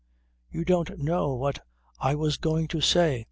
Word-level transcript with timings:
You 0.49 0.65
don't 0.65 0.97
know 0.97 1.35
what 1.35 1.59
I 1.99 2.15
was 2.15 2.37
going 2.37 2.67
to 2.69 2.81
say." 2.81 3.19